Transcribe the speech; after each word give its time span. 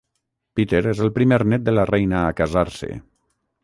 Peter 0.59 0.79
és 0.93 1.03
el 1.09 1.13
primer 1.19 1.41
nét 1.53 1.69
de 1.69 1.77
la 1.79 1.87
Reina 1.93 2.25
a 2.25 2.35
casar-se. 2.43 2.95